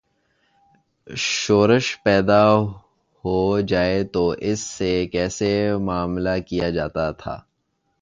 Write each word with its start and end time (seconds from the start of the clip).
شورش 1.07 1.87
پیدا 2.03 2.43
ہو 3.23 3.59
جائے 3.59 4.03
تو 4.03 4.29
اس 4.39 4.59
سے 4.59 5.07
کیسے 5.07 5.51
معا 5.77 6.05
ملہ 6.05 6.37
کیا 6.47 6.69
جاتا 6.69 7.11
تھا؟ 7.11 7.39